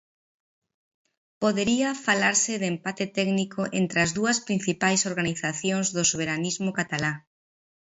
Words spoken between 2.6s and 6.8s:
de empate técnico entre as dúas principais organizacións do soberanismo